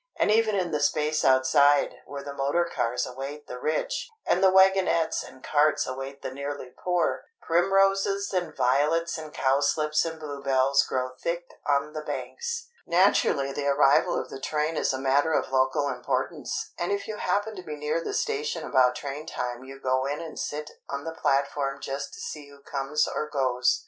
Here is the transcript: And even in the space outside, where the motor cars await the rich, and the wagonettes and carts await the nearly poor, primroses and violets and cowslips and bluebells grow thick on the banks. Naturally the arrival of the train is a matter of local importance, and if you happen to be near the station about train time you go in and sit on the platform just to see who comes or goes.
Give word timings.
And 0.19 0.31
even 0.31 0.55
in 0.55 0.71
the 0.71 0.79
space 0.79 1.23
outside, 1.23 1.93
where 2.07 2.23
the 2.23 2.33
motor 2.33 2.65
cars 2.65 3.05
await 3.05 3.45
the 3.45 3.59
rich, 3.59 4.09
and 4.25 4.43
the 4.43 4.49
wagonettes 4.49 5.21
and 5.23 5.43
carts 5.43 5.85
await 5.85 6.23
the 6.23 6.31
nearly 6.31 6.73
poor, 6.75 7.25
primroses 7.43 8.33
and 8.33 8.57
violets 8.57 9.19
and 9.19 9.31
cowslips 9.31 10.03
and 10.03 10.19
bluebells 10.19 10.81
grow 10.89 11.11
thick 11.21 11.45
on 11.67 11.93
the 11.93 12.01
banks. 12.01 12.67
Naturally 12.87 13.51
the 13.53 13.67
arrival 13.67 14.19
of 14.19 14.29
the 14.31 14.39
train 14.41 14.75
is 14.75 14.91
a 14.91 14.97
matter 14.97 15.33
of 15.33 15.51
local 15.51 15.87
importance, 15.87 16.71
and 16.79 16.91
if 16.91 17.07
you 17.07 17.17
happen 17.17 17.55
to 17.55 17.61
be 17.61 17.75
near 17.75 18.03
the 18.03 18.15
station 18.15 18.63
about 18.63 18.95
train 18.95 19.27
time 19.27 19.63
you 19.63 19.79
go 19.79 20.07
in 20.07 20.19
and 20.19 20.39
sit 20.39 20.71
on 20.89 21.03
the 21.03 21.13
platform 21.13 21.79
just 21.79 22.11
to 22.15 22.19
see 22.19 22.49
who 22.49 22.57
comes 22.61 23.07
or 23.07 23.29
goes. 23.29 23.79